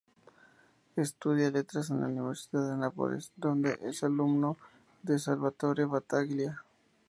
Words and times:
Estudia 0.95 1.51
letras 1.51 1.91
en 1.91 2.01
la 2.01 2.07
Universidad 2.07 2.67
de 2.71 2.75
Nápoles, 2.75 3.31
donde 3.35 3.77
es 3.83 4.03
alumno 4.03 4.57
de 5.03 5.19
Salvatore 5.19 5.85
Battaglia. 5.85 6.63